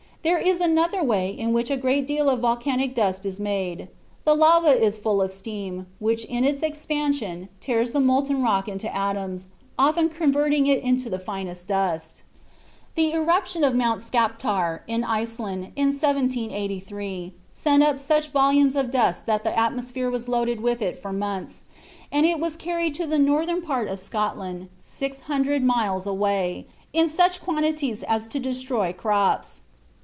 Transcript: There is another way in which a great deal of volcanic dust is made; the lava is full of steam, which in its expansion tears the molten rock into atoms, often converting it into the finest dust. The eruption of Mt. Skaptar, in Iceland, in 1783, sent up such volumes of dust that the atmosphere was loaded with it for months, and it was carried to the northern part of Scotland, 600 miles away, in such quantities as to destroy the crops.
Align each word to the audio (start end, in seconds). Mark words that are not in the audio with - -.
There 0.23 0.37
is 0.37 0.61
another 0.61 1.03
way 1.03 1.31
in 1.31 1.51
which 1.51 1.71
a 1.71 1.75
great 1.77 2.05
deal 2.05 2.29
of 2.29 2.41
volcanic 2.41 2.93
dust 2.93 3.25
is 3.25 3.39
made; 3.39 3.87
the 4.23 4.35
lava 4.35 4.67
is 4.69 4.99
full 4.99 5.19
of 5.19 5.31
steam, 5.31 5.87
which 5.97 6.25
in 6.25 6.43
its 6.43 6.61
expansion 6.61 7.49
tears 7.59 7.91
the 7.91 7.99
molten 7.99 8.43
rock 8.43 8.67
into 8.67 8.95
atoms, 8.95 9.47
often 9.79 10.09
converting 10.09 10.67
it 10.67 10.83
into 10.83 11.09
the 11.09 11.17
finest 11.17 11.65
dust. 11.67 12.21
The 12.93 13.13
eruption 13.13 13.63
of 13.63 13.73
Mt. 13.73 13.99
Skaptar, 14.03 14.81
in 14.85 15.03
Iceland, 15.03 15.71
in 15.75 15.87
1783, 15.87 17.33
sent 17.51 17.81
up 17.81 17.99
such 17.99 18.27
volumes 18.29 18.75
of 18.75 18.91
dust 18.91 19.25
that 19.25 19.43
the 19.43 19.57
atmosphere 19.57 20.11
was 20.11 20.29
loaded 20.29 20.61
with 20.61 20.83
it 20.83 21.01
for 21.01 21.11
months, 21.11 21.63
and 22.11 22.27
it 22.27 22.39
was 22.39 22.55
carried 22.57 22.93
to 22.93 23.07
the 23.07 23.17
northern 23.17 23.63
part 23.63 23.87
of 23.87 23.99
Scotland, 23.99 24.69
600 24.81 25.63
miles 25.63 26.05
away, 26.05 26.67
in 26.93 27.09
such 27.09 27.41
quantities 27.41 28.03
as 28.03 28.27
to 28.27 28.37
destroy 28.37 28.89
the 28.89 28.93
crops. 28.99 29.63